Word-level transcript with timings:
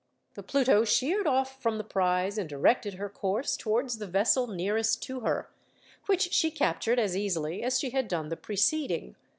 The 0.33 0.41
Pluto 0.41 0.83
sheered 0.83 1.27
off 1.27 1.61
from 1.61 1.77
the 1.77 1.83
prize, 1.83 2.39
and 2.39 2.49
directed 2.49 2.95
her 2.95 3.07
course 3.07 3.55
towards 3.55 3.99
the 3.99 4.07
vessel 4.07 4.47
nearest 4.47 5.03
to 5.03 5.19
her, 5.19 5.47
which 6.07 6.33
she 6.33 6.49
captured 6.49 6.97
as 6.97 7.15
easily 7.15 7.61
as 7.61 7.79
she 7.79 7.91
had 7.91 8.07
done 8.07 8.29
the 8.29 8.35
preceding. 8.35 9.15